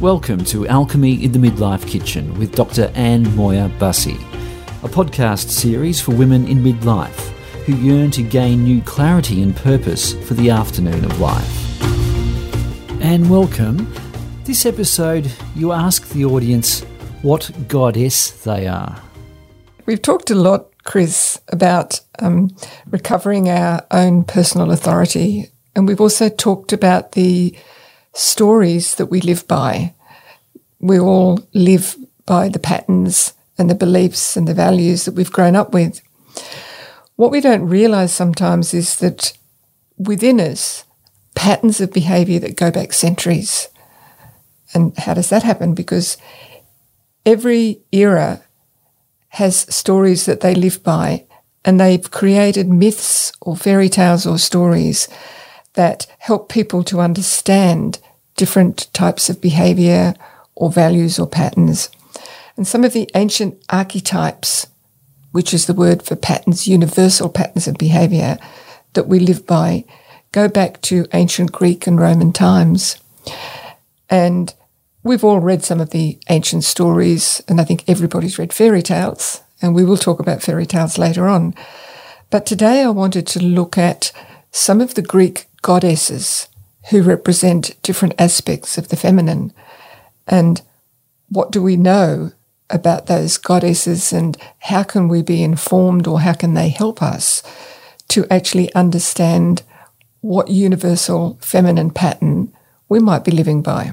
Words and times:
Welcome 0.00 0.46
to 0.46 0.66
Alchemy 0.66 1.22
in 1.22 1.32
the 1.32 1.38
Midlife 1.38 1.86
Kitchen 1.86 2.32
with 2.38 2.54
Dr. 2.54 2.90
Anne 2.94 3.36
Moyer 3.36 3.68
Bussey, 3.78 4.16
a 4.82 4.88
podcast 4.88 5.50
series 5.50 6.00
for 6.00 6.12
women 6.12 6.48
in 6.48 6.60
midlife 6.60 7.28
who 7.66 7.76
yearn 7.76 8.10
to 8.12 8.22
gain 8.22 8.64
new 8.64 8.80
clarity 8.80 9.42
and 9.42 9.54
purpose 9.54 10.14
for 10.26 10.32
the 10.32 10.48
afternoon 10.48 11.04
of 11.04 11.20
life. 11.20 11.82
And 13.02 13.28
welcome. 13.28 13.92
This 14.44 14.64
episode, 14.64 15.30
you 15.54 15.72
ask 15.72 16.08
the 16.08 16.24
audience 16.24 16.80
what 17.20 17.50
goddess 17.68 18.30
they 18.42 18.66
are. 18.66 19.02
We've 19.84 20.00
talked 20.00 20.30
a 20.30 20.34
lot, 20.34 20.70
Chris, 20.84 21.38
about 21.48 22.00
um, 22.20 22.56
recovering 22.86 23.50
our 23.50 23.86
own 23.90 24.24
personal 24.24 24.70
authority. 24.70 25.50
And 25.76 25.86
we've 25.86 26.00
also 26.00 26.30
talked 26.30 26.72
about 26.72 27.12
the 27.12 27.54
stories 28.12 28.94
that 28.96 29.06
we 29.06 29.20
live 29.20 29.46
by. 29.46 29.94
We 30.80 30.98
all 30.98 31.46
live 31.52 31.96
by 32.26 32.48
the 32.48 32.58
patterns 32.58 33.34
and 33.58 33.68
the 33.68 33.74
beliefs 33.74 34.36
and 34.36 34.48
the 34.48 34.54
values 34.54 35.04
that 35.04 35.14
we've 35.14 35.32
grown 35.32 35.56
up 35.56 35.72
with. 35.72 36.00
What 37.16 37.30
we 37.30 37.40
don't 37.40 37.68
realize 37.68 38.12
sometimes 38.12 38.72
is 38.72 38.98
that 38.98 39.36
within 39.98 40.40
us, 40.40 40.84
patterns 41.34 41.80
of 41.80 41.92
behavior 41.92 42.38
that 42.40 42.56
go 42.56 42.70
back 42.70 42.92
centuries. 42.92 43.68
And 44.72 44.96
how 44.98 45.14
does 45.14 45.28
that 45.30 45.42
happen? 45.42 45.74
Because 45.74 46.16
every 47.26 47.80
era 47.92 48.42
has 49.30 49.66
stories 49.74 50.26
that 50.26 50.40
they 50.40 50.54
live 50.54 50.82
by, 50.82 51.26
and 51.64 51.78
they've 51.78 52.10
created 52.10 52.68
myths 52.68 53.32
or 53.40 53.56
fairy 53.56 53.88
tales 53.88 54.26
or 54.26 54.38
stories 54.38 55.08
that 55.74 56.06
help 56.18 56.48
people 56.48 56.82
to 56.84 57.00
understand 57.00 57.98
different 58.36 58.92
types 58.92 59.28
of 59.28 59.40
behavior 59.40 60.14
or 60.54 60.70
values 60.70 61.18
or 61.18 61.26
patterns. 61.26 61.90
And 62.56 62.66
some 62.66 62.84
of 62.84 62.92
the 62.92 63.10
ancient 63.14 63.62
archetypes, 63.70 64.66
which 65.32 65.54
is 65.54 65.66
the 65.66 65.74
word 65.74 66.02
for 66.02 66.16
patterns, 66.16 66.66
universal 66.66 67.28
patterns 67.28 67.68
of 67.68 67.78
behavior 67.78 68.38
that 68.94 69.06
we 69.06 69.20
live 69.20 69.46
by, 69.46 69.84
go 70.32 70.48
back 70.48 70.80
to 70.82 71.06
ancient 71.12 71.52
Greek 71.52 71.86
and 71.86 72.00
Roman 72.00 72.32
times. 72.32 72.98
And 74.08 74.52
we've 75.02 75.24
all 75.24 75.40
read 75.40 75.62
some 75.62 75.80
of 75.80 75.90
the 75.90 76.18
ancient 76.28 76.64
stories, 76.64 77.42
and 77.48 77.60
I 77.60 77.64
think 77.64 77.84
everybody's 77.88 78.38
read 78.38 78.52
fairy 78.52 78.82
tales, 78.82 79.40
and 79.62 79.74
we 79.74 79.84
will 79.84 79.96
talk 79.96 80.20
about 80.20 80.42
fairy 80.42 80.66
tales 80.66 80.98
later 80.98 81.28
on. 81.28 81.54
But 82.30 82.46
today 82.46 82.82
I 82.82 82.90
wanted 82.90 83.26
to 83.28 83.42
look 83.42 83.78
at 83.78 84.12
some 84.50 84.80
of 84.80 84.94
the 84.94 85.02
Greek 85.02 85.46
goddesses 85.62 86.48
who 86.90 87.02
represent 87.02 87.80
different 87.82 88.14
aspects 88.18 88.78
of 88.78 88.88
the 88.88 88.96
feminine. 88.96 89.52
And 90.26 90.62
what 91.28 91.50
do 91.50 91.62
we 91.62 91.76
know 91.76 92.32
about 92.68 93.06
those 93.06 93.36
goddesses 93.36 94.12
and 94.12 94.36
how 94.60 94.82
can 94.82 95.08
we 95.08 95.22
be 95.22 95.42
informed 95.42 96.06
or 96.06 96.20
how 96.20 96.32
can 96.32 96.54
they 96.54 96.68
help 96.68 97.02
us 97.02 97.42
to 98.08 98.26
actually 98.30 98.72
understand 98.74 99.62
what 100.20 100.48
universal 100.48 101.38
feminine 101.40 101.90
pattern 101.90 102.52
we 102.88 102.98
might 102.98 103.24
be 103.24 103.30
living 103.30 103.62
by? 103.62 103.92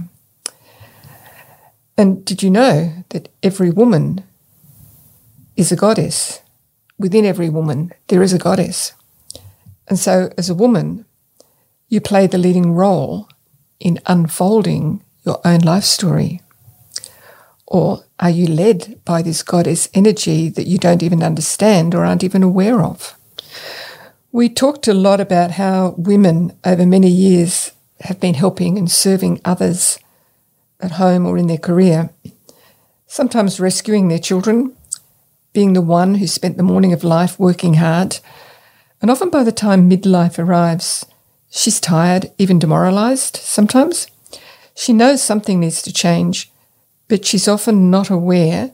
And 1.97 2.23
did 2.23 2.43
you 2.43 2.51
know 2.51 3.03
that 3.09 3.29
every 3.41 3.71
woman 3.71 4.23
is 5.55 5.71
a 5.71 5.75
goddess? 5.75 6.41
Within 6.99 7.25
every 7.25 7.49
woman, 7.49 7.91
there 8.07 8.21
is 8.21 8.33
a 8.33 8.39
goddess. 8.39 8.93
And 9.87 9.97
so, 9.97 10.31
as 10.37 10.49
a 10.49 10.55
woman, 10.55 11.05
you 11.87 12.01
play 12.01 12.27
the 12.27 12.37
leading 12.37 12.73
role 12.73 13.29
in 13.79 13.99
unfolding 14.05 15.03
your 15.25 15.39
own 15.45 15.59
life 15.59 15.83
story? 15.83 16.41
Or 17.65 18.03
are 18.19 18.29
you 18.29 18.47
led 18.47 18.99
by 19.05 19.21
this 19.21 19.43
goddess 19.43 19.89
energy 19.93 20.49
that 20.49 20.67
you 20.67 20.77
don't 20.77 21.03
even 21.03 21.21
understand 21.21 21.93
or 21.93 22.05
aren't 22.05 22.23
even 22.23 22.43
aware 22.43 22.81
of? 22.81 23.17
We 24.31 24.49
talked 24.49 24.87
a 24.87 24.93
lot 24.93 25.19
about 25.19 25.51
how 25.51 25.95
women 25.97 26.57
over 26.65 26.85
many 26.85 27.09
years 27.09 27.71
have 28.01 28.19
been 28.19 28.35
helping 28.35 28.77
and 28.77 28.89
serving 28.89 29.41
others 29.43 29.99
at 30.79 30.91
home 30.91 31.25
or 31.25 31.37
in 31.37 31.47
their 31.47 31.57
career, 31.57 32.09
sometimes 33.07 33.59
rescuing 33.59 34.07
their 34.07 34.19
children, 34.19 34.75
being 35.53 35.73
the 35.73 35.81
one 35.81 36.15
who 36.15 36.27
spent 36.27 36.55
the 36.57 36.63
morning 36.63 36.93
of 36.93 37.03
life 37.03 37.39
working 37.39 37.75
hard, 37.75 38.19
and 39.01 39.11
often 39.11 39.29
by 39.29 39.43
the 39.43 39.51
time 39.51 39.89
midlife 39.89 40.39
arrives, 40.39 41.05
She's 41.49 41.79
tired, 41.79 42.31
even 42.37 42.59
demoralized 42.59 43.37
sometimes. 43.37 44.07
She 44.75 44.93
knows 44.93 45.23
something 45.23 45.59
needs 45.59 45.81
to 45.83 45.93
change, 45.93 46.51
but 47.07 47.25
she's 47.25 47.47
often 47.47 47.89
not 47.89 48.09
aware 48.09 48.71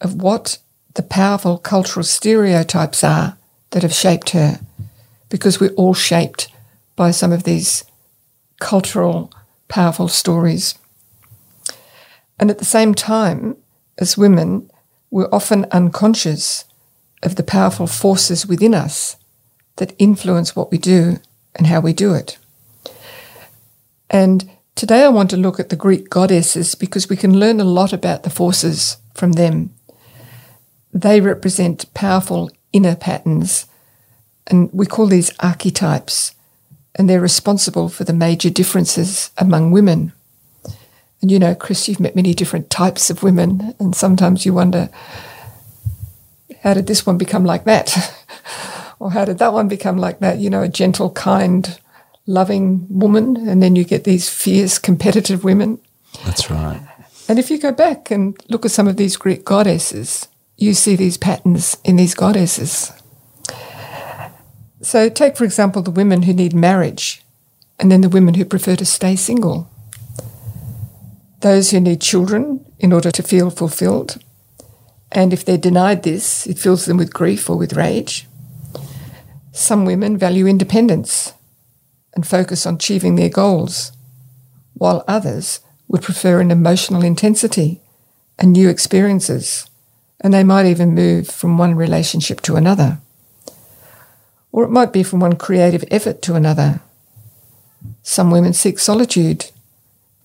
of 0.00 0.22
what 0.22 0.58
the 0.94 1.02
powerful 1.02 1.58
cultural 1.58 2.04
stereotypes 2.04 3.02
are 3.02 3.38
that 3.70 3.82
have 3.82 3.94
shaped 3.94 4.30
her, 4.30 4.60
because 5.30 5.58
we're 5.58 5.70
all 5.70 5.94
shaped 5.94 6.48
by 6.94 7.10
some 7.10 7.32
of 7.32 7.44
these 7.44 7.84
cultural, 8.60 9.32
powerful 9.68 10.08
stories. 10.08 10.74
And 12.38 12.50
at 12.50 12.58
the 12.58 12.64
same 12.64 12.94
time, 12.94 13.56
as 13.98 14.18
women, 14.18 14.70
we're 15.10 15.28
often 15.32 15.66
unconscious 15.72 16.66
of 17.22 17.36
the 17.36 17.42
powerful 17.42 17.86
forces 17.86 18.46
within 18.46 18.74
us 18.74 19.16
that 19.76 19.94
influence 19.98 20.54
what 20.54 20.70
we 20.70 20.78
do 20.78 21.18
and 21.54 21.66
how 21.66 21.80
we 21.80 21.92
do 21.92 22.14
it. 22.14 22.38
And 24.10 24.50
today 24.74 25.04
I 25.04 25.08
want 25.08 25.30
to 25.30 25.36
look 25.36 25.58
at 25.58 25.70
the 25.70 25.76
Greek 25.76 26.10
goddesses 26.10 26.74
because 26.74 27.08
we 27.08 27.16
can 27.16 27.38
learn 27.38 27.60
a 27.60 27.64
lot 27.64 27.92
about 27.92 28.22
the 28.22 28.30
forces 28.30 28.98
from 29.14 29.32
them. 29.32 29.74
They 30.92 31.20
represent 31.20 31.92
powerful 31.94 32.50
inner 32.72 32.94
patterns, 32.94 33.66
and 34.46 34.70
we 34.72 34.86
call 34.86 35.06
these 35.06 35.32
archetypes, 35.40 36.34
and 36.94 37.08
they're 37.08 37.20
responsible 37.20 37.88
for 37.88 38.04
the 38.04 38.12
major 38.12 38.50
differences 38.50 39.30
among 39.38 39.70
women. 39.70 40.12
And 41.22 41.30
you 41.30 41.38
know, 41.38 41.54
Chris, 41.54 41.88
you've 41.88 42.00
met 42.00 42.16
many 42.16 42.34
different 42.34 42.68
types 42.68 43.08
of 43.08 43.22
women, 43.22 43.74
and 43.78 43.94
sometimes 43.94 44.44
you 44.44 44.52
wonder, 44.52 44.90
how 46.62 46.74
did 46.74 46.86
this 46.86 47.06
one 47.06 47.16
become 47.16 47.44
like 47.44 47.64
that? 47.64 47.96
or 49.02 49.10
how 49.10 49.24
did 49.24 49.38
that 49.38 49.52
one 49.52 49.66
become 49.66 49.98
like 49.98 50.20
that? 50.20 50.38
You 50.38 50.48
know, 50.48 50.62
a 50.62 50.68
gentle, 50.68 51.10
kind, 51.10 51.76
loving 52.24 52.86
woman, 52.88 53.36
and 53.48 53.60
then 53.60 53.74
you 53.74 53.82
get 53.82 54.04
these 54.04 54.30
fierce, 54.30 54.78
competitive 54.78 55.42
women. 55.42 55.80
That's 56.24 56.48
right. 56.48 56.80
And 57.28 57.40
if 57.40 57.50
you 57.50 57.58
go 57.58 57.72
back 57.72 58.12
and 58.12 58.40
look 58.48 58.64
at 58.64 58.70
some 58.70 58.86
of 58.86 58.96
these 58.96 59.16
Greek 59.16 59.44
goddesses, 59.44 60.28
you 60.56 60.72
see 60.72 60.94
these 60.94 61.16
patterns 61.16 61.76
in 61.82 61.96
these 61.96 62.14
goddesses. 62.14 62.92
So, 64.82 65.08
take 65.08 65.36
for 65.36 65.44
example 65.44 65.82
the 65.82 65.90
women 65.90 66.22
who 66.22 66.32
need 66.32 66.54
marriage, 66.54 67.24
and 67.80 67.90
then 67.90 68.02
the 68.02 68.08
women 68.08 68.34
who 68.34 68.44
prefer 68.44 68.76
to 68.76 68.86
stay 68.86 69.16
single. 69.16 69.68
Those 71.40 71.72
who 71.72 71.80
need 71.80 72.00
children 72.00 72.64
in 72.78 72.92
order 72.92 73.10
to 73.10 73.22
feel 73.24 73.50
fulfilled. 73.50 74.22
And 75.10 75.32
if 75.32 75.44
they're 75.44 75.58
denied 75.58 76.04
this, 76.04 76.46
it 76.46 76.60
fills 76.60 76.84
them 76.84 76.98
with 76.98 77.12
grief 77.12 77.50
or 77.50 77.58
with 77.58 77.72
rage. 77.72 78.28
Some 79.52 79.84
women 79.84 80.16
value 80.16 80.46
independence 80.46 81.34
and 82.14 82.26
focus 82.26 82.64
on 82.64 82.74
achieving 82.76 83.16
their 83.16 83.28
goals, 83.28 83.92
while 84.72 85.04
others 85.06 85.60
would 85.88 86.00
prefer 86.00 86.40
an 86.40 86.50
emotional 86.50 87.04
intensity 87.04 87.82
and 88.38 88.52
new 88.52 88.70
experiences, 88.70 89.66
and 90.20 90.32
they 90.32 90.42
might 90.42 90.64
even 90.64 90.94
move 90.94 91.28
from 91.28 91.58
one 91.58 91.74
relationship 91.74 92.40
to 92.42 92.56
another. 92.56 92.98
Or 94.52 94.64
it 94.64 94.70
might 94.70 94.92
be 94.92 95.02
from 95.02 95.20
one 95.20 95.36
creative 95.36 95.84
effort 95.90 96.22
to 96.22 96.34
another. 96.34 96.80
Some 98.02 98.30
women 98.30 98.54
seek 98.54 98.78
solitude, 98.78 99.50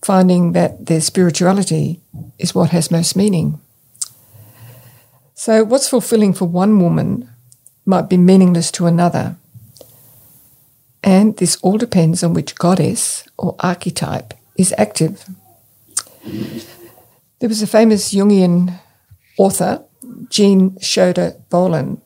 finding 0.01 0.53
that 0.53 0.85
their 0.85 1.01
spirituality 1.01 2.01
is 2.39 2.56
what 2.56 2.69
has 2.69 2.91
most 2.91 3.15
meaning. 3.18 3.59
So, 5.35 5.65
what's 5.65 5.89
fulfilling 5.89 6.33
for 6.33 6.45
one 6.45 6.79
woman 6.79 7.29
might 7.88 8.10
be 8.10 8.18
meaningless 8.18 8.69
to 8.72 8.86
another. 8.86 9.38
And 11.04 11.38
this 11.38 11.56
all 11.62 11.78
depends 11.78 12.22
on 12.22 12.34
which 12.34 12.56
goddess 12.56 13.24
or 13.38 13.56
archetype 13.60 14.34
is 14.57 14.74
active. 14.78 15.25
There 17.39 17.48
was 17.48 17.62
a 17.62 17.68
famous 17.68 18.13
Jungian 18.13 18.80
author, 19.38 19.84
Jean 20.30 20.72
Shinoda 20.72 21.39
Bolen, 21.50 22.01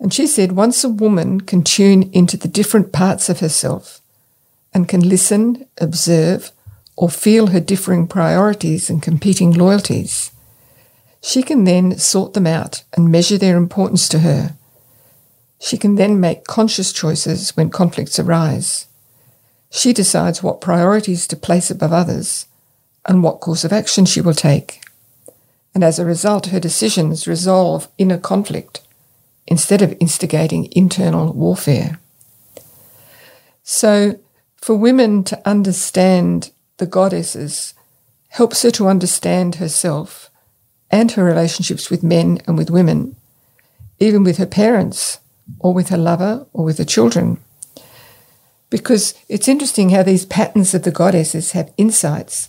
and 0.00 0.12
she 0.12 0.26
said 0.26 0.52
once 0.52 0.82
a 0.82 0.88
woman 0.88 1.40
can 1.42 1.62
tune 1.62 2.10
into 2.12 2.36
the 2.36 2.48
different 2.48 2.92
parts 2.92 3.28
of 3.28 3.40
herself 3.40 4.00
and 4.72 4.88
can 4.88 5.08
listen, 5.08 5.66
observe, 5.80 6.50
or 6.96 7.08
feel 7.08 7.48
her 7.48 7.60
differing 7.60 8.08
priorities 8.08 8.90
and 8.90 9.02
competing 9.02 9.52
loyalties, 9.52 10.32
she 11.22 11.42
can 11.42 11.64
then 11.64 11.98
sort 11.98 12.34
them 12.34 12.46
out 12.46 12.82
and 12.94 13.12
measure 13.12 13.38
their 13.38 13.56
importance 13.56 14.08
to 14.08 14.20
her 14.20 14.56
she 15.64 15.78
can 15.78 15.94
then 15.94 16.20
make 16.20 16.44
conscious 16.44 16.92
choices 16.92 17.56
when 17.56 17.70
conflicts 17.70 18.18
arise. 18.18 18.86
She 19.70 19.94
decides 19.94 20.42
what 20.42 20.60
priorities 20.60 21.26
to 21.28 21.36
place 21.36 21.70
above 21.70 21.90
others 21.90 22.46
and 23.06 23.22
what 23.22 23.40
course 23.40 23.64
of 23.64 23.72
action 23.72 24.04
she 24.04 24.20
will 24.20 24.34
take. 24.34 24.82
And 25.74 25.82
as 25.82 25.98
a 25.98 26.04
result, 26.04 26.48
her 26.48 26.60
decisions 26.60 27.26
resolve 27.26 27.88
inner 27.96 28.18
conflict 28.18 28.82
instead 29.46 29.80
of 29.80 29.96
instigating 30.00 30.70
internal 30.72 31.32
warfare. 31.32 31.98
So, 33.62 34.20
for 34.56 34.76
women 34.76 35.24
to 35.24 35.48
understand 35.48 36.50
the 36.76 36.86
goddesses 36.86 37.72
helps 38.28 38.60
her 38.64 38.70
to 38.72 38.88
understand 38.88 39.54
herself 39.54 40.30
and 40.90 41.12
her 41.12 41.24
relationships 41.24 41.88
with 41.88 42.02
men 42.02 42.42
and 42.46 42.58
with 42.58 42.68
women, 42.68 43.16
even 43.98 44.24
with 44.24 44.36
her 44.36 44.46
parents 44.46 45.20
or 45.58 45.74
with 45.74 45.88
her 45.88 45.98
lover 45.98 46.46
or 46.52 46.64
with 46.64 46.78
her 46.78 46.84
children. 46.84 47.38
Because 48.70 49.14
it's 49.28 49.48
interesting 49.48 49.90
how 49.90 50.02
these 50.02 50.26
patterns 50.26 50.74
of 50.74 50.82
the 50.82 50.90
goddesses 50.90 51.52
have 51.52 51.72
insights 51.76 52.48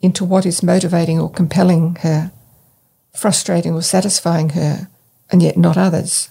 into 0.00 0.24
what 0.24 0.46
is 0.46 0.62
motivating 0.62 1.18
or 1.18 1.30
compelling 1.30 1.96
her, 1.96 2.30
frustrating 3.14 3.72
or 3.74 3.82
satisfying 3.82 4.50
her, 4.50 4.88
and 5.30 5.42
yet 5.42 5.56
not 5.56 5.76
others. 5.76 6.28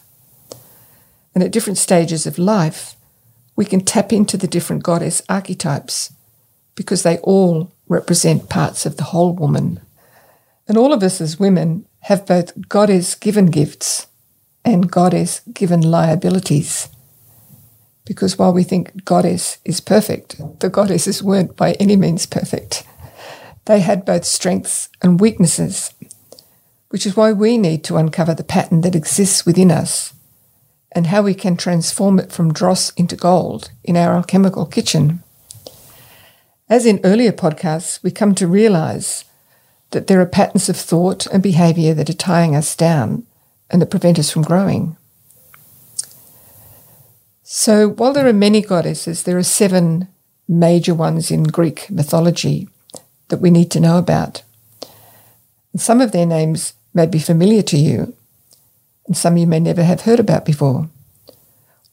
And 1.34 1.44
at 1.44 1.52
different 1.52 1.78
stages 1.78 2.28
of 2.28 2.38
life, 2.38 2.96
we 3.56 3.66
can 3.66 3.82
tap 3.82 4.14
into 4.14 4.38
the 4.38 4.48
different 4.48 4.84
goddess 4.84 5.22
archetypes 5.28 6.14
because 6.76 7.04
they 7.04 7.18
all 7.20 7.72
represent 7.88 8.50
parts 8.50 8.86
of 8.86 8.98
the 8.98 9.06
whole 9.06 9.34
woman. 9.34 9.80
And 10.68 10.78
all 10.78 10.94
of 10.94 11.04
us 11.04 11.20
as 11.20 11.40
women 11.40 11.86
have 12.02 12.26
both 12.26 12.70
goddess 12.70 13.16
given 13.16 13.48
gifts 13.48 14.08
and 14.66 14.92
goddess 14.92 15.42
given 15.54 15.82
liabilities. 15.82 16.90
Because 18.06 18.38
while 18.38 18.54
we 18.54 18.64
think 18.64 19.06
goddess 19.06 19.58
is 19.64 19.80
perfect, 19.80 20.40
the 20.60 20.70
goddesses 20.70 21.24
weren't 21.24 21.56
by 21.56 21.74
any 21.74 21.96
means 21.96 22.26
perfect. 22.26 22.86
They 23.66 23.80
had 23.80 24.06
both 24.06 24.26
strengths 24.26 24.90
and 25.02 25.20
weaknesses, 25.20 25.94
which 26.90 27.06
is 27.06 27.16
why 27.16 27.32
we 27.32 27.58
need 27.58 27.84
to 27.86 27.98
uncover 27.98 28.34
the 28.34 28.44
pattern 28.44 28.82
that 28.82 28.96
exists 28.96 29.46
within 29.46 29.72
us 29.72 30.14
and 30.92 31.08
how 31.08 31.22
we 31.22 31.34
can 31.34 31.58
transform 31.58 32.20
it 32.20 32.32
from 32.32 32.54
dross 32.54 32.92
into 32.92 33.16
gold 33.16 33.72
in 33.84 33.98
our 33.98 34.16
alchemical 34.16 34.66
kitchen. 34.66 35.24
As 36.70 36.86
in 36.86 37.00
earlier 37.04 37.32
podcasts, 37.32 38.02
we 38.04 38.12
come 38.12 38.36
to 38.36 38.48
realize 38.48 39.26
that 39.92 40.08
there 40.08 40.22
are 40.22 40.26
patterns 40.26 40.70
of 40.70 40.78
thought 40.78 41.26
and 41.28 41.42
behavior 41.42 41.94
that 41.94 42.10
are 42.10 42.14
tying 42.14 42.56
us 42.56 42.76
down 42.76 43.26
and 43.74 43.82
that 43.82 43.90
prevent 43.90 44.20
us 44.20 44.30
from 44.30 44.44
growing. 44.44 44.96
So, 47.42 47.90
while 47.90 48.14
there 48.14 48.28
are 48.28 48.34
many 48.34 48.62
goddesses, 48.62 49.24
there 49.24 49.38
are 49.38 49.44
seven 49.44 50.08
major 50.48 50.94
ones 50.94 51.32
in 51.32 51.44
Greek 51.44 51.90
mythology 51.90 52.70
that 53.30 53.42
we 53.42 53.50
need 53.50 53.72
to 53.72 53.80
know 53.80 53.98
about. 53.98 54.44
And 55.72 55.82
some 55.82 56.02
of 56.02 56.12
their 56.12 56.28
names 56.28 56.74
may 56.94 57.08
be 57.08 57.18
familiar 57.18 57.64
to 57.64 57.78
you, 57.78 58.16
and 59.08 59.18
some 59.18 59.38
you 59.38 59.48
may 59.48 59.60
never 59.60 59.84
have 59.84 60.02
heard 60.02 60.20
about 60.20 60.46
before. 60.46 60.90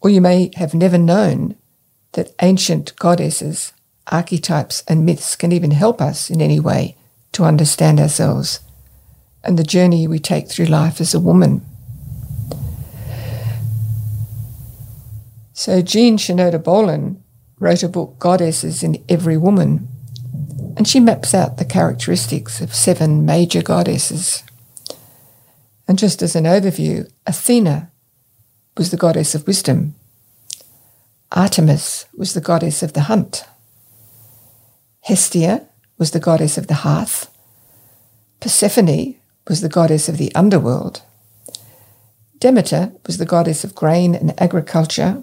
Or 0.02 0.10
you 0.10 0.20
may 0.20 0.50
have 0.56 0.74
never 0.74 0.98
known 0.98 1.56
that 2.12 2.34
ancient 2.42 2.94
goddesses, 2.96 3.72
archetypes, 4.06 4.84
and 4.86 5.06
myths 5.06 5.34
can 5.34 5.50
even 5.50 5.70
help 5.70 6.02
us 6.02 6.28
in 6.28 6.42
any 6.42 6.60
way 6.60 6.96
to 7.32 7.44
understand 7.44 7.98
ourselves 8.00 8.60
and 9.42 9.58
the 9.58 9.64
journey 9.64 10.06
we 10.06 10.18
take 10.18 10.48
through 10.48 10.66
life 10.66 11.00
as 11.00 11.14
a 11.14 11.20
woman. 11.20 11.64
So 15.60 15.82
Jean 15.82 16.16
Shinoda 16.16 16.64
Bolen 16.64 17.22
wrote 17.58 17.82
a 17.82 17.88
book, 17.90 18.18
Goddesses 18.18 18.82
in 18.82 19.04
Every 19.10 19.36
Woman, 19.36 19.88
and 20.74 20.88
she 20.88 21.00
maps 21.00 21.34
out 21.34 21.58
the 21.58 21.66
characteristics 21.66 22.62
of 22.62 22.74
seven 22.74 23.26
major 23.26 23.60
goddesses. 23.60 24.42
And 25.86 25.98
just 25.98 26.22
as 26.22 26.34
an 26.34 26.44
overview, 26.44 27.12
Athena 27.26 27.92
was 28.78 28.90
the 28.90 28.96
goddess 28.96 29.34
of 29.34 29.46
wisdom. 29.46 29.96
Artemis 31.30 32.06
was 32.16 32.32
the 32.32 32.40
goddess 32.40 32.82
of 32.82 32.94
the 32.94 33.02
hunt. 33.02 33.44
Hestia 35.02 35.68
was 35.98 36.12
the 36.12 36.20
goddess 36.20 36.56
of 36.56 36.68
the 36.68 36.80
hearth. 36.86 37.30
Persephone 38.40 39.16
was 39.46 39.60
the 39.60 39.68
goddess 39.68 40.08
of 40.08 40.16
the 40.16 40.34
underworld. 40.34 41.02
Demeter 42.38 42.94
was 43.04 43.18
the 43.18 43.26
goddess 43.26 43.62
of 43.62 43.74
grain 43.74 44.14
and 44.14 44.32
agriculture. 44.40 45.22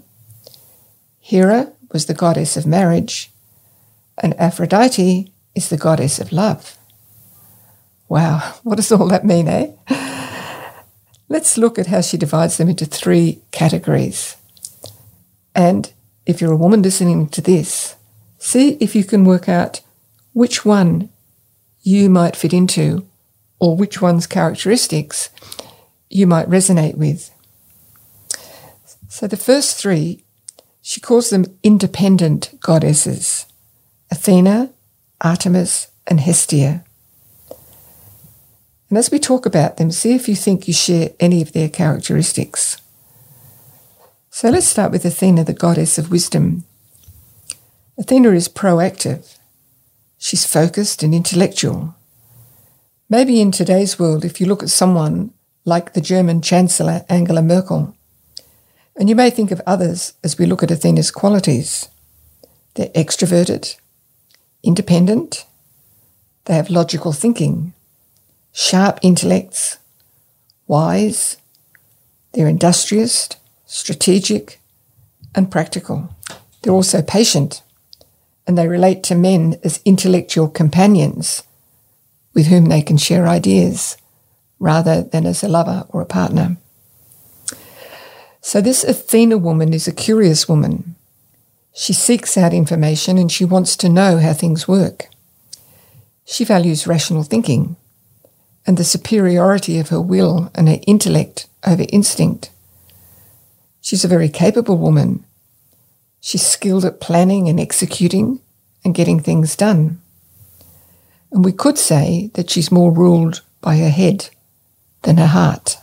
Hera 1.27 1.73
was 1.91 2.05
the 2.05 2.13
goddess 2.13 2.55
of 2.55 2.65
marriage, 2.65 3.33
and 4.23 4.33
Aphrodite 4.39 5.29
is 5.53 5.67
the 5.67 5.75
goddess 5.75 6.19
of 6.19 6.31
love. 6.31 6.77
Wow, 8.07 8.55
what 8.63 8.75
does 8.75 8.93
all 8.93 9.09
that 9.09 9.25
mean, 9.25 9.49
eh? 9.49 9.73
Let's 11.27 11.57
look 11.57 11.77
at 11.77 11.87
how 11.87 11.99
she 11.99 12.15
divides 12.15 12.55
them 12.55 12.69
into 12.69 12.85
three 12.85 13.41
categories. 13.51 14.37
And 15.53 15.91
if 16.25 16.39
you're 16.39 16.53
a 16.53 16.63
woman 16.63 16.81
listening 16.81 17.27
to 17.27 17.41
this, 17.41 17.97
see 18.37 18.77
if 18.79 18.95
you 18.95 19.03
can 19.03 19.25
work 19.25 19.49
out 19.49 19.81
which 20.31 20.63
one 20.63 21.09
you 21.81 22.09
might 22.09 22.37
fit 22.37 22.53
into 22.53 23.05
or 23.59 23.75
which 23.75 24.01
one's 24.01 24.27
characteristics 24.27 25.29
you 26.09 26.25
might 26.25 26.47
resonate 26.47 26.95
with. 26.95 27.31
So 29.09 29.27
the 29.27 29.35
first 29.35 29.75
three 29.75 30.23
she 30.87 31.01
calls 31.01 31.31
them 31.31 31.43
independent 31.63 32.57
goddesses 32.61 33.45
Athena, 34.09 34.69
Artemis, 35.19 35.87
and 36.07 36.21
Hestia. 36.21 36.85
And 38.87 38.97
as 38.97 39.11
we 39.11 39.19
talk 39.19 39.45
about 39.45 39.75
them, 39.75 39.91
see 39.91 40.15
if 40.15 40.29
you 40.29 40.35
think 40.37 40.65
you 40.65 40.73
share 40.73 41.09
any 41.19 41.41
of 41.41 41.51
their 41.51 41.67
characteristics. 41.67 42.77
So 44.29 44.49
let's 44.49 44.65
start 44.65 44.93
with 44.93 45.03
Athena, 45.03 45.43
the 45.43 45.51
goddess 45.51 45.97
of 45.97 46.09
wisdom. 46.09 46.63
Athena 47.99 48.31
is 48.31 48.47
proactive. 48.47 49.37
She's 50.17 50.45
focused 50.45 51.03
and 51.03 51.13
intellectual. 51.13 51.95
Maybe 53.09 53.41
in 53.41 53.51
today's 53.51 53.99
world, 53.99 54.23
if 54.23 54.39
you 54.39 54.47
look 54.47 54.63
at 54.63 54.69
someone 54.69 55.33
like 55.65 55.91
the 55.91 55.99
German 55.99 56.41
Chancellor 56.41 57.03
Angela 57.09 57.41
Merkel, 57.41 57.96
and 58.97 59.09
you 59.09 59.15
may 59.15 59.29
think 59.29 59.51
of 59.51 59.61
others 59.65 60.13
as 60.23 60.37
we 60.37 60.45
look 60.45 60.63
at 60.63 60.71
Athena's 60.71 61.11
qualities. 61.11 61.87
They're 62.73 62.89
extroverted, 62.89 63.75
independent, 64.63 65.45
they 66.45 66.55
have 66.55 66.69
logical 66.69 67.11
thinking, 67.11 67.73
sharp 68.51 68.99
intellects, 69.01 69.77
wise, 70.65 71.37
they're 72.33 72.47
industrious, 72.47 73.29
strategic, 73.65 74.59
and 75.35 75.51
practical. 75.51 76.15
They're 76.61 76.73
also 76.73 77.01
patient, 77.01 77.61
and 78.45 78.57
they 78.57 78.67
relate 78.67 79.03
to 79.03 79.15
men 79.15 79.59
as 79.63 79.81
intellectual 79.85 80.47
companions 80.47 81.43
with 82.33 82.47
whom 82.47 82.65
they 82.65 82.81
can 82.81 82.97
share 82.97 83.27
ideas 83.27 83.97
rather 84.59 85.01
than 85.01 85.25
as 85.25 85.43
a 85.43 85.47
lover 85.47 85.85
or 85.89 86.01
a 86.01 86.05
partner. 86.05 86.57
So, 88.47 88.61
this 88.61 88.85
Athena 88.85 89.37
woman 89.37 89.73
is 89.73 89.89
a 89.89 89.91
curious 89.91 90.47
woman. 90.47 90.95
She 91.73 91.91
seeks 91.91 92.37
out 92.37 92.53
information 92.53 93.17
and 93.17 93.29
she 93.29 93.43
wants 93.43 93.75
to 93.75 93.89
know 93.89 94.19
how 94.19 94.31
things 94.31 94.69
work. 94.69 95.09
She 96.23 96.45
values 96.45 96.87
rational 96.87 97.23
thinking 97.23 97.75
and 98.65 98.77
the 98.77 98.85
superiority 98.85 99.79
of 99.79 99.89
her 99.89 99.99
will 99.99 100.49
and 100.55 100.69
her 100.69 100.79
intellect 100.87 101.47
over 101.65 101.83
instinct. 101.89 102.49
She's 103.81 104.05
a 104.05 104.13
very 104.15 104.29
capable 104.29 104.77
woman. 104.77 105.25
She's 106.21 106.45
skilled 106.45 106.85
at 106.85 107.01
planning 107.01 107.49
and 107.49 107.59
executing 107.59 108.39
and 108.85 108.95
getting 108.95 109.19
things 109.19 109.57
done. 109.57 109.99
And 111.33 111.43
we 111.43 111.51
could 111.51 111.77
say 111.77 112.31
that 112.35 112.49
she's 112.49 112.71
more 112.71 112.93
ruled 112.93 113.41
by 113.59 113.75
her 113.75 113.89
head 113.89 114.29
than 115.01 115.17
her 115.17 115.27
heart. 115.27 115.75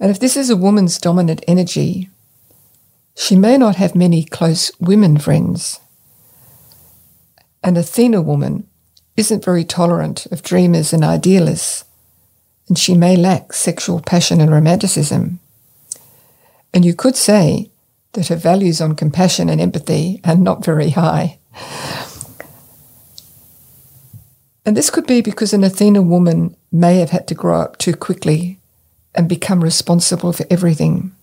And 0.00 0.10
if 0.10 0.18
this 0.18 0.36
is 0.36 0.50
a 0.50 0.56
woman's 0.56 0.98
dominant 0.98 1.44
energy, 1.46 2.10
she 3.16 3.36
may 3.36 3.56
not 3.56 3.76
have 3.76 3.94
many 3.94 4.24
close 4.24 4.72
women 4.80 5.18
friends. 5.18 5.80
An 7.62 7.76
Athena 7.76 8.20
woman 8.20 8.66
isn't 9.16 9.44
very 9.44 9.64
tolerant 9.64 10.26
of 10.26 10.42
dreamers 10.42 10.92
and 10.92 11.04
idealists, 11.04 11.84
and 12.68 12.78
she 12.78 12.94
may 12.94 13.16
lack 13.16 13.52
sexual 13.52 14.00
passion 14.00 14.40
and 14.40 14.50
romanticism. 14.50 15.38
And 16.72 16.84
you 16.84 16.94
could 16.94 17.14
say 17.14 17.70
that 18.14 18.28
her 18.28 18.36
values 18.36 18.80
on 18.80 18.96
compassion 18.96 19.48
and 19.48 19.60
empathy 19.60 20.20
are 20.24 20.36
not 20.36 20.64
very 20.64 20.90
high. 20.90 21.38
And 24.66 24.76
this 24.76 24.90
could 24.90 25.06
be 25.06 25.20
because 25.20 25.52
an 25.52 25.62
Athena 25.62 26.02
woman 26.02 26.56
may 26.72 26.98
have 26.98 27.10
had 27.10 27.28
to 27.28 27.34
grow 27.34 27.60
up 27.60 27.78
too 27.78 27.94
quickly 27.94 28.58
and 29.14 29.28
become 29.28 29.62
responsible 29.62 30.32
for 30.32 30.46
everything. 30.50 31.14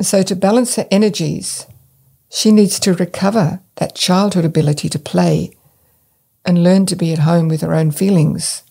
So, 0.00 0.22
to 0.22 0.34
balance 0.34 0.76
her 0.76 0.86
energies, 0.90 1.66
she 2.30 2.50
needs 2.50 2.80
to 2.80 2.94
recover 2.94 3.60
that 3.76 3.94
childhood 3.94 4.44
ability 4.44 4.88
to 4.88 4.98
play 4.98 5.52
and 6.44 6.64
learn 6.64 6.86
to 6.86 6.96
be 6.96 7.12
at 7.12 7.20
home 7.20 7.48
with 7.48 7.60
her 7.60 7.74
own 7.74 7.90
feelings 7.90 8.62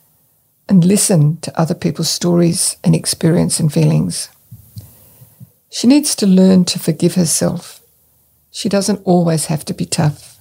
and 0.68 0.84
listen 0.84 1.38
to 1.42 1.60
other 1.60 1.76
people's 1.76 2.10
stories 2.10 2.78
and 2.84 2.96
experience 2.96 3.60
and 3.60 3.72
feelings. 3.72 4.30
She 5.70 5.88
needs 5.88 6.16
to 6.16 6.28
learn 6.28 6.66
to 6.66 6.80
forgive 6.80 7.16
herself. 7.16 7.82
She 8.52 8.68
doesn't 8.68 9.02
always 9.06 9.46
have 9.46 9.64
to 9.66 9.74
be 9.74 9.86
tough. 9.86 10.40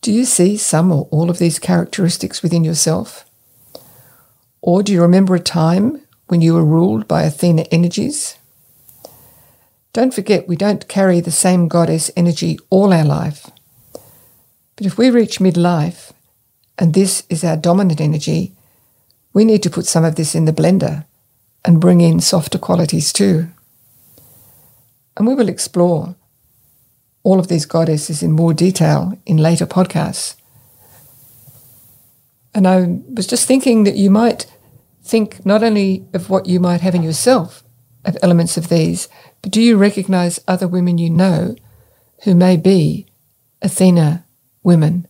Do 0.00 0.12
you 0.12 0.24
see 0.24 0.56
some 0.56 0.92
or 0.92 1.08
all 1.10 1.30
of 1.30 1.38
these 1.38 1.58
characteristics 1.58 2.42
within 2.42 2.64
yourself? 2.64 3.27
Or 4.60 4.82
do 4.82 4.92
you 4.92 5.02
remember 5.02 5.34
a 5.34 5.40
time 5.40 6.02
when 6.26 6.40
you 6.40 6.54
were 6.54 6.64
ruled 6.64 7.06
by 7.08 7.22
Athena 7.22 7.62
energies? 7.70 8.36
Don't 9.92 10.14
forget, 10.14 10.46
we 10.46 10.56
don't 10.56 10.88
carry 10.88 11.20
the 11.20 11.30
same 11.30 11.68
goddess 11.68 12.10
energy 12.16 12.58
all 12.70 12.92
our 12.92 13.04
life. 13.04 13.50
But 14.76 14.86
if 14.86 14.98
we 14.98 15.10
reach 15.10 15.38
midlife 15.38 16.12
and 16.78 16.94
this 16.94 17.24
is 17.28 17.42
our 17.42 17.56
dominant 17.56 18.00
energy, 18.00 18.52
we 19.32 19.44
need 19.44 19.62
to 19.62 19.70
put 19.70 19.86
some 19.86 20.04
of 20.04 20.16
this 20.16 20.34
in 20.34 20.44
the 20.44 20.52
blender 20.52 21.04
and 21.64 21.80
bring 21.80 22.00
in 22.00 22.20
softer 22.20 22.58
qualities 22.58 23.12
too. 23.12 23.48
And 25.16 25.26
we 25.26 25.34
will 25.34 25.48
explore 25.48 26.14
all 27.24 27.40
of 27.40 27.48
these 27.48 27.66
goddesses 27.66 28.22
in 28.22 28.32
more 28.32 28.54
detail 28.54 29.18
in 29.26 29.36
later 29.36 29.66
podcasts. 29.66 30.36
And 32.58 32.66
I 32.66 32.98
was 33.14 33.28
just 33.28 33.46
thinking 33.46 33.84
that 33.84 33.94
you 33.94 34.10
might 34.10 34.46
think 35.04 35.46
not 35.46 35.62
only 35.62 36.04
of 36.12 36.28
what 36.28 36.46
you 36.46 36.58
might 36.58 36.80
have 36.80 36.96
in 36.96 37.04
yourself 37.04 37.62
of 38.04 38.18
elements 38.20 38.56
of 38.56 38.68
these, 38.68 39.08
but 39.42 39.52
do 39.52 39.62
you 39.62 39.76
recognize 39.76 40.40
other 40.48 40.66
women 40.66 40.98
you 40.98 41.08
know 41.08 41.54
who 42.24 42.34
may 42.34 42.56
be 42.56 43.06
Athena 43.62 44.24
women 44.64 45.06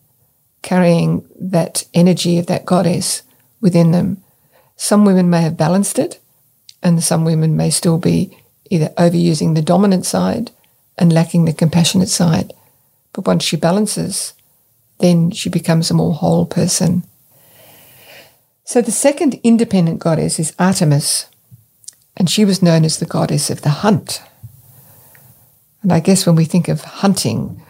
carrying 0.61 1.27
that 1.41 1.87
energy 1.95 2.39
of 2.39 2.49
that 2.49 2.67
goddess 2.67 3.23
within 3.63 3.93
them? 3.93 4.23
Some 4.77 5.07
women 5.07 5.31
may 5.31 5.41
have 5.41 5.57
balanced 5.57 5.99
it, 5.99 6.21
and 6.83 7.03
some 7.03 7.25
women 7.25 7.57
may 7.57 7.71
still 7.71 7.97
be 7.97 8.37
either 8.69 8.91
overusing 8.99 9.55
the 9.55 9.63
dominant 9.63 10.05
side 10.05 10.51
and 10.99 11.15
lacking 11.15 11.47
the 11.47 11.55
compassionate 11.55 12.11
side. 12.11 12.53
But 13.15 13.27
once 13.27 13.43
she 13.43 13.57
balances, 13.57 14.35
then 14.99 15.31
she 15.31 15.49
becomes 15.49 15.91
a 15.91 15.95
more 15.95 16.13
whole 16.13 16.45
person. 16.45 17.05
So 18.69 18.83
the 18.83 18.93
second 18.93 19.41
independent 19.43 19.99
goddess 19.99 20.39
is 20.39 20.55
Artemis, 20.59 21.25
and 22.19 22.29
she 22.29 22.45
was 22.45 22.63
known 22.63 22.85
as 22.85 22.99
the 22.99 23.07
goddess 23.07 23.49
of 23.49 23.63
the 23.63 23.71
hunt. 23.71 24.23
And 25.81 25.91
I 25.91 26.01
guess 26.01 26.27
when 26.27 26.37
we 26.37 26.45
think 26.45 26.69
of 26.69 26.83
hunting, 26.83 27.63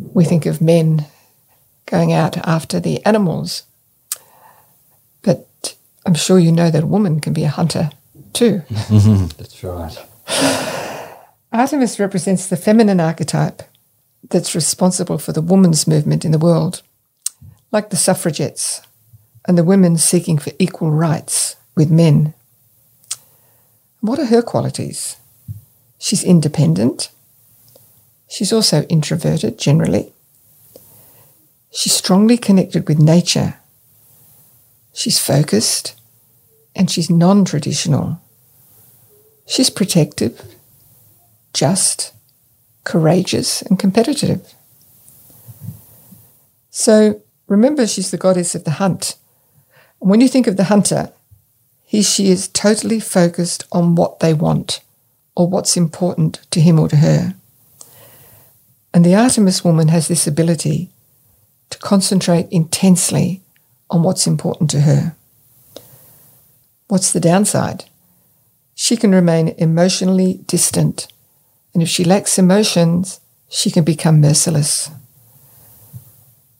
we 0.00 0.24
think 0.24 0.44
of 0.44 0.60
men 0.60 1.06
going 1.86 2.12
out 2.12 2.36
after 2.38 2.80
the 2.80 3.00
animals. 3.06 3.62
But 5.22 5.76
I'm 6.04 6.14
sure 6.14 6.40
you 6.40 6.50
know 6.50 6.72
that 6.72 6.82
a 6.82 6.88
woman 6.88 7.20
can 7.20 7.34
be 7.34 7.44
a 7.44 7.48
hunter 7.48 7.92
too. 8.32 8.62
That's 8.68 9.62
right. 9.62 9.96
Artemis 11.52 12.00
represents 12.00 12.48
the 12.48 12.56
feminine 12.56 12.98
archetype 12.98 13.62
that's 14.28 14.56
responsible 14.56 15.18
for 15.18 15.32
the 15.32 15.40
women's 15.40 15.86
movement 15.86 16.24
in 16.24 16.32
the 16.32 16.38
world, 16.40 16.82
like 17.70 17.90
the 17.90 17.96
suffragettes 17.96 18.80
and 19.46 19.58
the 19.58 19.64
women 19.64 19.96
seeking 19.96 20.38
for 20.38 20.52
equal 20.58 20.90
rights 20.90 21.56
with 21.74 21.90
men. 21.90 22.34
What 24.00 24.18
are 24.18 24.26
her 24.26 24.42
qualities? 24.42 25.16
She's 25.98 26.24
independent. 26.24 27.10
She's 28.28 28.52
also 28.52 28.82
introverted 28.84 29.58
generally. 29.58 30.12
She's 31.70 31.92
strongly 31.92 32.36
connected 32.36 32.88
with 32.88 32.98
nature. 32.98 33.56
She's 34.92 35.18
focused 35.18 35.94
and 36.74 36.90
she's 36.90 37.10
non 37.10 37.44
traditional. 37.44 38.20
She's 39.46 39.70
protective 39.70 40.40
just, 41.52 42.12
courageous, 42.84 43.62
and 43.62 43.78
competitive. 43.78 44.54
So 46.70 47.22
remember, 47.46 47.86
she's 47.86 48.10
the 48.10 48.16
goddess 48.16 48.54
of 48.54 48.64
the 48.64 48.72
hunt. 48.72 49.16
When 50.02 50.20
you 50.20 50.26
think 50.26 50.48
of 50.48 50.56
the 50.56 50.64
hunter, 50.64 51.12
he, 51.84 52.02
she 52.02 52.28
is 52.28 52.48
totally 52.48 52.98
focused 52.98 53.66
on 53.70 53.94
what 53.94 54.18
they 54.18 54.34
want 54.34 54.80
or 55.36 55.46
what's 55.46 55.76
important 55.76 56.40
to 56.50 56.60
him 56.60 56.80
or 56.80 56.88
to 56.88 56.96
her. 56.96 57.36
And 58.92 59.04
the 59.04 59.14
Artemis 59.14 59.64
woman 59.64 59.86
has 59.88 60.08
this 60.08 60.26
ability 60.26 60.90
to 61.70 61.78
concentrate 61.78 62.48
intensely 62.50 63.42
on 63.90 64.02
what's 64.02 64.26
important 64.26 64.70
to 64.70 64.80
her. 64.80 65.14
What's 66.88 67.12
the 67.12 67.20
downside? 67.20 67.84
She 68.74 68.96
can 68.96 69.14
remain 69.14 69.54
emotionally 69.56 70.40
distant 70.48 71.06
and 71.74 71.80
if 71.80 71.88
she 71.88 72.02
lacks 72.02 72.40
emotions, 72.40 73.20
she 73.48 73.70
can 73.70 73.84
become 73.84 74.20
merciless. 74.20 74.90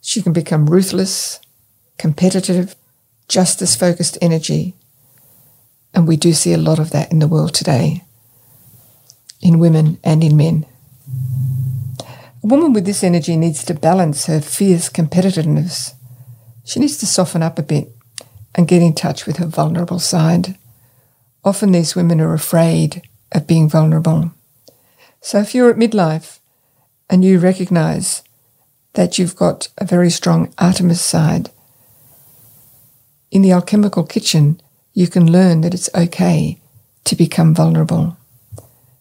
She 0.01 0.23
can 0.23 0.33
become 0.33 0.71
ruthless, 0.71 1.41
competitive, 1.99 2.77
justice 3.29 3.76
focused 3.76 4.19
energy. 4.21 4.75
And 5.95 6.09
we 6.09 6.17
do 6.17 6.33
see 6.33 6.52
a 6.52 6.59
lot 6.59 6.79
of 6.79 6.91
that 6.91 7.12
in 7.12 7.19
the 7.19 7.29
world 7.29 7.55
today, 7.55 8.05
in 9.41 9.59
women 9.59 9.99
and 10.02 10.25
in 10.25 10.37
men. 10.37 10.67
A 12.45 12.47
woman 12.47 12.73
with 12.73 12.87
this 12.87 13.05
energy 13.05 13.37
needs 13.37 13.64
to 13.64 13.75
balance 13.75 14.26
her 14.26 14.41
fierce 14.41 14.88
competitiveness. 14.88 15.95
She 16.64 16.81
needs 16.81 16.97
to 16.99 17.07
soften 17.07 17.43
up 17.43 17.59
a 17.59 17.62
bit 17.62 17.88
and 18.55 18.69
get 18.69 18.83
in 18.83 18.95
touch 18.95 19.26
with 19.26 19.37
her 19.37 19.47
vulnerable 19.47 19.99
side. 19.99 20.57
Often 21.45 21.73
these 21.73 21.95
women 21.95 22.21
are 22.21 22.35
afraid 22.35 23.02
of 23.33 23.47
being 23.47 23.69
vulnerable. 23.69 24.33
So 25.21 25.38
if 25.38 25.55
you're 25.55 25.71
at 25.71 25.76
midlife 25.76 26.41
and 27.09 27.25
you 27.25 27.38
recognize 27.38 28.23
that 28.95 29.19
you've 29.19 29.37
got 29.37 29.69
a 29.79 29.85
very 29.85 30.11
strong 30.11 30.52
Artemis 30.59 31.00
side, 31.00 31.50
in 33.33 33.41
the 33.41 33.51
alchemical 33.51 34.05
kitchen, 34.05 34.61
you 34.93 35.09
can 35.09 35.33
learn 35.33 35.62
that 35.62 35.73
it's 35.73 35.89
okay 35.95 36.61
to 37.05 37.17
become 37.17 37.55
vulnerable, 37.55 38.17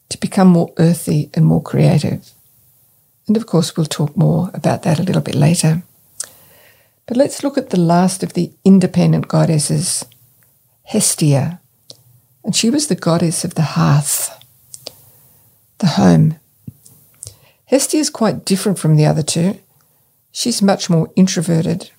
to 0.08 0.18
become 0.18 0.48
more 0.48 0.74
earthy 0.78 1.30
and 1.34 1.46
more 1.46 1.62
creative. 1.62 2.32
And 3.28 3.36
of 3.36 3.46
course, 3.46 3.76
we'll 3.76 3.86
talk 3.86 4.16
more 4.16 4.50
about 4.54 4.84
that 4.84 5.00
a 5.00 5.04
little 5.04 5.22
bit 5.22 5.36
later. 5.36 5.84
But 7.06 7.18
let's 7.18 7.44
look 7.44 7.58
at 7.58 7.72
the 7.72 7.80
last 7.80 8.24
of 8.24 8.34
the 8.34 8.54
independent 8.64 9.28
goddesses, 9.28 10.06
Hestia. 10.84 11.60
And 12.46 12.56
she 12.56 12.70
was 12.70 12.88
the 12.88 12.96
goddess 12.96 13.44
of 13.44 13.56
the 13.56 13.76
hearth 13.78 14.32
the 15.80 15.88
home. 15.88 16.36
Hestia 17.66 18.00
is 18.00 18.12
quite 18.12 18.46
different 18.46 18.78
from 18.78 18.96
the 18.96 19.06
other 19.06 19.24
two. 19.24 19.60
She's 20.32 20.62
much 20.62 20.92
more 20.92 21.12
introverted 21.16 21.90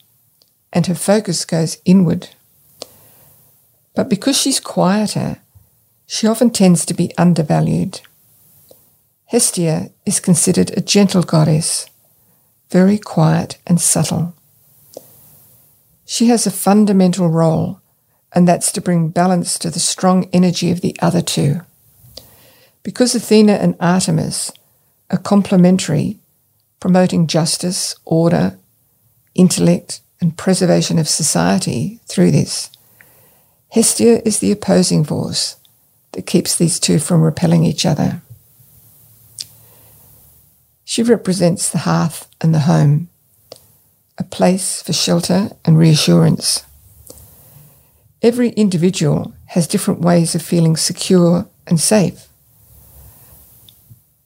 and 0.73 0.87
her 0.87 0.95
focus 0.95 1.45
goes 1.45 1.79
inward. 1.85 2.31
But 3.95 4.09
because 4.09 4.38
she's 4.38 4.61
quieter, 4.61 5.38
she 6.07 6.26
often 6.26 6.50
tends 6.50 6.87
to 6.87 6.95
be 6.95 7.17
undervalued. 7.17 8.00
Hestia 9.26 9.91
is 10.05 10.21
considered 10.21 10.76
a 10.76 10.81
gentle 10.81 11.23
goddess, 11.23 11.87
very 12.71 12.99
quiet 12.99 13.59
and 13.67 13.81
subtle. 13.81 14.35
She 16.05 16.26
has 16.26 16.47
a 16.47 16.50
fundamental 16.50 17.29
role, 17.29 17.81
and 18.35 18.47
that's 18.47 18.73
to 18.73 18.81
bring 18.81 19.09
balance 19.09 19.59
to 19.59 19.71
the 19.71 19.81
strong 19.81 20.29
energy 20.33 20.71
of 20.71 20.81
the 20.81 20.97
other 21.00 21.23
two. 21.23 21.61
Because 22.83 23.14
Athena 23.14 23.55
and 23.55 23.76
Artemis 23.79 24.50
are 25.11 25.19
complementary, 25.19 26.19
promoting 26.81 27.26
justice, 27.26 27.95
order, 28.05 28.59
intellect, 29.35 30.00
and 30.23 30.37
preservation 30.37 31.00
of 31.00 31.09
society 31.09 31.99
through 32.07 32.31
this, 32.31 32.71
Hestia 33.73 34.23
is 34.25 34.38
the 34.38 34.52
opposing 34.52 35.02
force 35.02 35.57
that 36.12 36.26
keeps 36.26 36.55
these 36.55 36.79
two 36.79 37.00
from 37.00 37.23
repelling 37.23 37.64
each 37.64 37.85
other. 37.85 38.23
She 40.85 41.02
represents 41.02 41.69
the 41.69 41.79
hearth 41.79 42.29
and 42.41 42.55
the 42.55 42.61
home, 42.61 43.09
a 44.17 44.23
place 44.23 44.81
for 44.81 44.93
shelter 44.93 45.50
and 45.64 45.76
reassurance. 45.76 46.64
Every 48.23 48.50
individual 48.50 49.35
has 49.47 49.67
different 49.67 50.02
ways 50.02 50.37
of 50.37 50.43
feeling 50.43 50.76
secure 50.76 51.49
and 51.67 51.81
safe. 51.81 52.29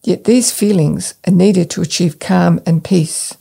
Yet 0.02 0.24
these 0.24 0.52
feelings 0.52 1.14
are 1.26 1.32
needed 1.32 1.70
to 1.70 1.80
achieve 1.80 2.18
calm 2.18 2.60
and 2.66 2.84
peace. 2.84 3.34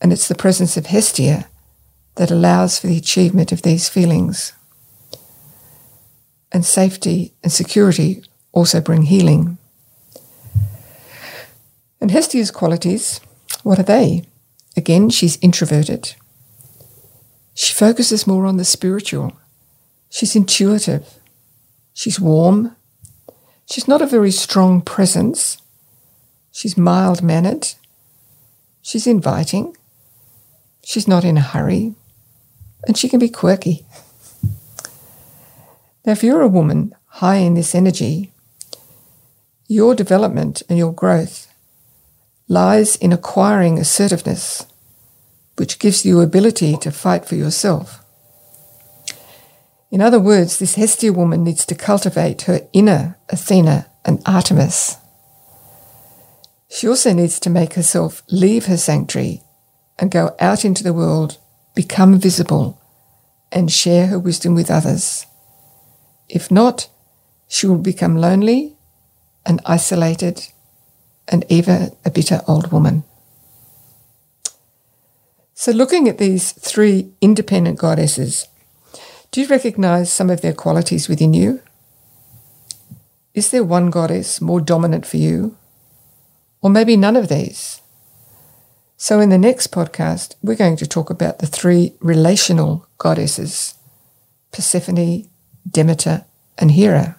And 0.00 0.10
it's 0.10 0.26
the 0.26 0.34
presence 0.34 0.78
of 0.78 0.86
Hestia 0.86 1.49
that 2.20 2.30
allows 2.30 2.78
for 2.78 2.86
the 2.86 2.98
achievement 2.98 3.50
of 3.50 3.62
these 3.62 3.88
feelings. 3.88 4.52
And 6.52 6.66
safety 6.66 7.32
and 7.42 7.50
security 7.50 8.22
also 8.52 8.78
bring 8.78 9.04
healing. 9.04 9.56
And 11.98 12.10
Hestia's 12.10 12.50
qualities, 12.50 13.22
what 13.62 13.78
are 13.78 13.84
they? 13.84 14.24
Again, 14.76 15.08
she's 15.08 15.38
introverted. 15.40 16.14
She 17.54 17.72
focuses 17.72 18.26
more 18.26 18.44
on 18.44 18.58
the 18.58 18.66
spiritual. 18.66 19.32
She's 20.10 20.36
intuitive. 20.36 21.18
She's 21.94 22.20
warm. 22.20 22.76
She's 23.64 23.88
not 23.88 24.02
a 24.02 24.06
very 24.06 24.30
strong 24.30 24.82
presence. 24.82 25.56
She's 26.52 26.76
mild 26.76 27.22
mannered. 27.22 27.68
She's 28.82 29.06
inviting. 29.06 29.74
She's 30.84 31.08
not 31.08 31.24
in 31.24 31.38
a 31.38 31.40
hurry. 31.40 31.94
And 32.86 32.96
she 32.96 33.08
can 33.08 33.20
be 33.20 33.28
quirky. 33.28 33.84
Now, 36.04 36.12
if 36.12 36.22
you're 36.22 36.42
a 36.42 36.48
woman 36.48 36.94
high 37.06 37.36
in 37.36 37.54
this 37.54 37.74
energy, 37.74 38.32
your 39.68 39.94
development 39.94 40.62
and 40.68 40.78
your 40.78 40.92
growth 40.92 41.46
lies 42.48 42.96
in 42.96 43.12
acquiring 43.12 43.78
assertiveness, 43.78 44.66
which 45.56 45.78
gives 45.78 46.04
you 46.04 46.20
ability 46.20 46.76
to 46.78 46.90
fight 46.90 47.24
for 47.24 47.36
yourself. 47.36 48.04
In 49.90 50.00
other 50.00 50.20
words, 50.20 50.58
this 50.58 50.76
Hestia 50.76 51.12
woman 51.12 51.44
needs 51.44 51.66
to 51.66 51.74
cultivate 51.74 52.42
her 52.42 52.66
inner 52.72 53.18
Athena 53.28 53.86
and 54.04 54.22
Artemis. 54.24 54.96
She 56.68 56.88
also 56.88 57.12
needs 57.12 57.40
to 57.40 57.50
make 57.50 57.74
herself 57.74 58.22
leave 58.30 58.66
her 58.66 58.76
sanctuary 58.76 59.42
and 59.98 60.10
go 60.10 60.34
out 60.38 60.64
into 60.64 60.82
the 60.82 60.92
world, 60.92 61.38
become 61.82 62.18
visible, 62.18 62.78
and 63.50 63.72
share 63.72 64.08
her 64.08 64.18
wisdom 64.18 64.54
with 64.54 64.70
others. 64.70 65.24
If 66.28 66.50
not, 66.50 66.88
she 67.48 67.66
will 67.66 67.78
become 67.78 68.18
lonely 68.18 68.76
and 69.46 69.62
isolated 69.64 70.36
and 71.26 71.46
even 71.48 71.96
a 72.04 72.10
bitter 72.10 72.42
old 72.46 72.70
woman. 72.70 73.04
So, 75.54 75.72
looking 75.72 76.06
at 76.06 76.18
these 76.18 76.52
three 76.52 77.12
independent 77.22 77.78
goddesses, 77.78 78.46
do 79.30 79.40
you 79.40 79.48
recognize 79.48 80.12
some 80.12 80.28
of 80.28 80.42
their 80.42 80.52
qualities 80.52 81.08
within 81.08 81.32
you? 81.32 81.62
Is 83.32 83.50
there 83.50 83.64
one 83.64 83.88
goddess 83.88 84.38
more 84.42 84.60
dominant 84.60 85.06
for 85.06 85.16
you? 85.16 85.56
Or 86.60 86.68
maybe 86.68 86.96
none 86.98 87.16
of 87.16 87.28
these? 87.28 87.79
So, 89.02 89.18
in 89.18 89.30
the 89.30 89.38
next 89.38 89.72
podcast, 89.72 90.34
we're 90.42 90.56
going 90.56 90.76
to 90.76 90.86
talk 90.86 91.08
about 91.08 91.38
the 91.38 91.46
three 91.46 91.94
relational 92.00 92.86
goddesses 92.98 93.72
Persephone, 94.52 95.26
Demeter, 95.66 96.26
and 96.58 96.72
Hera. 96.72 97.18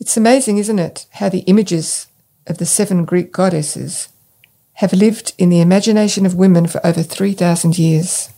It's 0.00 0.16
amazing, 0.16 0.56
isn't 0.56 0.78
it, 0.78 1.04
how 1.10 1.28
the 1.28 1.40
images 1.40 2.06
of 2.46 2.56
the 2.56 2.64
seven 2.64 3.04
Greek 3.04 3.30
goddesses 3.30 4.08
have 4.76 4.94
lived 4.94 5.34
in 5.36 5.50
the 5.50 5.60
imagination 5.60 6.24
of 6.24 6.34
women 6.34 6.66
for 6.66 6.80
over 6.84 7.02
3,000 7.02 7.78
years. 7.78 8.30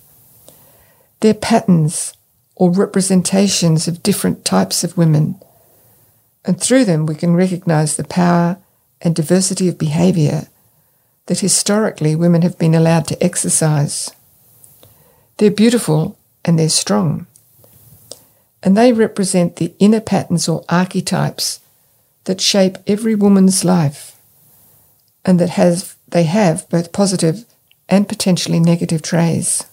They're 1.20 1.32
patterns 1.32 2.12
or 2.56 2.72
representations 2.72 3.86
of 3.86 4.02
different 4.02 4.44
types 4.44 4.82
of 4.82 4.98
women, 4.98 5.40
and 6.44 6.60
through 6.60 6.86
them 6.86 7.06
we 7.06 7.14
can 7.14 7.36
recognize 7.36 7.96
the 7.96 8.02
power 8.02 8.58
and 9.00 9.14
diversity 9.14 9.68
of 9.68 9.78
behavior 9.78 10.48
that 11.32 11.40
historically 11.40 12.14
women 12.14 12.42
have 12.42 12.58
been 12.58 12.74
allowed 12.74 13.06
to 13.08 13.24
exercise. 13.24 14.10
They're 15.38 15.50
beautiful 15.50 16.18
and 16.44 16.58
they're 16.58 16.68
strong 16.68 17.26
and 18.62 18.76
they 18.76 18.92
represent 18.92 19.56
the 19.56 19.72
inner 19.78 20.02
patterns 20.02 20.46
or 20.46 20.62
archetypes 20.68 21.60
that 22.24 22.38
shape 22.38 22.76
every 22.86 23.14
woman's 23.14 23.64
life 23.64 24.14
and 25.24 25.40
that 25.40 25.48
has 25.48 25.96
they 26.06 26.24
have 26.24 26.68
both 26.68 26.92
positive 26.92 27.46
and 27.88 28.06
potentially 28.06 28.60
negative 28.60 29.00
traits. 29.00 29.64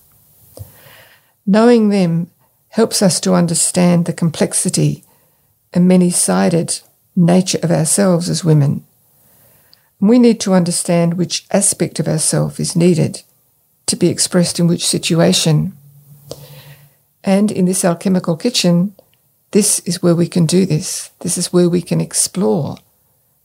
Knowing 1.46 1.90
them 1.90 2.32
helps 2.70 3.02
us 3.02 3.20
to 3.20 3.34
understand 3.34 4.06
the 4.06 4.14
complexity 4.14 5.04
and 5.74 5.90
many-sided 5.90 6.80
nature 7.18 7.60
of 7.62 7.70
ourselves 7.70 8.30
as 8.30 8.46
women. 8.46 8.86
We 10.00 10.18
need 10.20 10.40
to 10.42 10.54
understand 10.54 11.16
which 11.16 11.46
aspect 11.52 12.00
of 12.00 12.08
ourself 12.08 12.60
is 12.60 12.76
needed 12.76 13.24
to 13.88 13.96
be 13.96 14.08
expressed 14.08 14.60
in 14.60 14.68
which 14.68 14.88
situation. 14.88 15.74
And 17.24 17.52
in 17.52 17.66
this 17.66 17.84
alchemical 17.84 18.38
kitchen, 18.38 18.96
this 19.52 19.80
is 19.80 20.02
where 20.02 20.16
we 20.16 20.28
can 20.28 20.46
do 20.46 20.66
this. 20.66 21.10
This 21.20 21.38
is 21.38 21.52
where 21.52 21.70
we 21.70 21.82
can 21.82 22.00
explore 22.00 22.78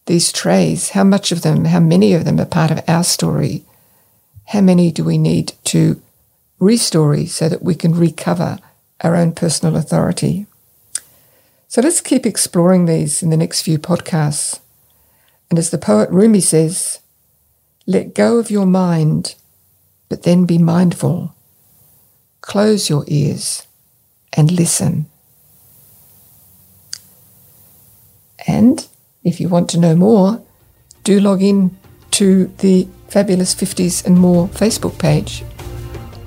these 0.07 0.31
trays. 0.31 0.91
How 0.91 1.03
much 1.03 1.33
of 1.33 1.43
them, 1.43 1.65
how 1.65 1.81
many 1.81 2.13
of 2.13 2.25
them 2.25 2.39
are 2.39 2.47
part 2.47 2.71
of 2.71 2.83
our 2.87 3.03
story? 3.03 3.65
How 4.49 4.61
many 4.61 4.93
do 4.93 5.03
we 5.03 5.19
need 5.19 5.55
to 5.65 6.01
restory 6.61 7.27
so 7.27 7.49
that 7.49 7.63
we 7.63 7.75
can 7.75 7.95
recover 7.95 8.59
our 9.01 9.17
own 9.17 9.33
personal 9.33 9.77
authority? 9.77 10.47
So 11.67 11.81
let's 11.81 12.01
keep 12.01 12.27
exploring 12.27 12.85
these 12.85 13.23
in 13.23 13.31
the 13.31 13.37
next 13.37 13.63
few 13.63 13.79
podcasts. 13.79 14.61
And 15.55 15.59
as 15.61 15.71
the 15.71 15.79
poet 15.79 16.11
Rumi 16.11 16.41
says, 16.41 16.99
let 17.87 18.13
go 18.13 18.39
of 18.39 18.51
your 18.51 18.67
mind, 18.67 19.37
but 20.09 20.25
then 20.25 20.47
be 20.47 20.59
mindful. 20.59 21.33
Close 22.41 22.91
your 22.91 23.05
ears 23.07 23.65
and 24.33 24.51
listen. 24.51 25.07
And 28.49 28.85
if 29.23 29.39
you 29.39 29.49
want 29.49 29.71
to 29.71 29.79
know 29.79 29.95
more, 29.95 30.43
do 31.05 31.21
log 31.21 31.41
in 31.41 31.79
to 32.19 32.47
the 32.59 32.89
Fabulous 33.07 33.55
50s 33.55 34.05
and 34.05 34.19
More 34.19 34.49
Facebook 34.49 34.99
page 34.99 35.45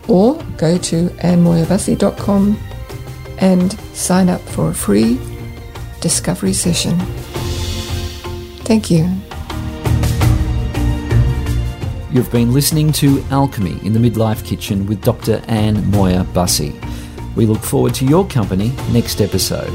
or 0.07 0.41
go 0.55 0.77
to 0.77 1.09
annmoyabasi.com 1.19 2.57
and 3.39 3.73
sign 3.93 4.29
up 4.29 4.39
for 4.39 4.69
a 4.69 4.73
free 4.73 5.19
discovery 5.99 6.53
session. 6.53 6.97
Thank 8.67 8.91
you. 8.91 9.05
You've 12.11 12.29
been 12.33 12.51
listening 12.53 12.91
to 12.93 13.23
Alchemy 13.31 13.79
in 13.85 13.93
the 13.93 13.99
Midlife 13.99 14.43
Kitchen 14.43 14.85
with 14.87 15.01
Dr. 15.01 15.41
Anne 15.47 15.89
Moir-Bussy. 15.89 16.77
We 17.37 17.45
look 17.45 17.63
forward 17.63 17.93
to 17.95 18.05
your 18.05 18.27
company 18.27 18.73
next 18.91 19.21
episode. 19.21 19.71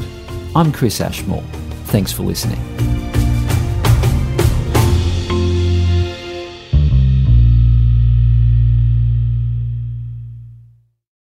I'm 0.54 0.72
Chris 0.72 1.00
Ashmore. 1.00 1.42
Thanks 1.86 2.12
for 2.12 2.22
listening. 2.22 2.91